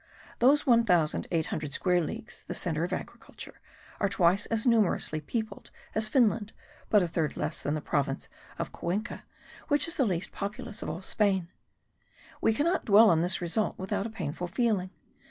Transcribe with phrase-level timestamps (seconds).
[0.39, 3.61] Those 1800 square leagues, the centre of agriculture,
[3.99, 6.53] are twice as numerously peopled as Finland,
[6.89, 8.27] but still a third less than the province
[8.57, 9.25] of Cuenca,
[9.67, 11.49] which is the least populous of all Spain.
[12.41, 14.89] We cannot dwell on this result without a painful feeling.